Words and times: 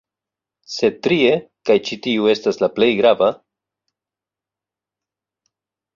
Sed 0.75 0.95
trie, 1.07 1.33
kaj 1.69 1.75
ĉi 1.89 1.99
tiu 2.07 2.31
estas 2.33 2.59
la 2.63 2.71
plej 2.79 2.89
grava 3.03 3.31